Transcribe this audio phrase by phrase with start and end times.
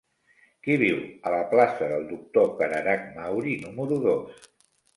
[0.67, 0.97] Qui viu
[1.27, 4.53] a la plaça del Doctor Cararach Mauri número dos?